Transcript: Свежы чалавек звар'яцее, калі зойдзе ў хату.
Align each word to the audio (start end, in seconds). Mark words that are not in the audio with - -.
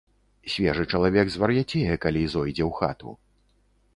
Свежы 0.53 0.85
чалавек 0.93 1.27
звар'яцее, 1.35 1.93
калі 2.07 2.21
зойдзе 2.33 2.63
ў 2.69 2.73
хату. 2.79 3.09